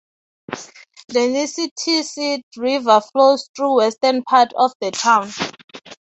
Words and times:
The 1.09 1.27
Nissitissit 1.29 2.41
River 2.57 3.01
flows 3.11 3.47
through 3.55 3.67
the 3.67 3.73
western 3.73 4.23
part 4.23 4.51
of 4.57 4.71
the 4.81 4.89
town. 4.89 5.29